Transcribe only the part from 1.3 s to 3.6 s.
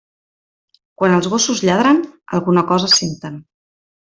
gossos lladren, alguna cosa senten.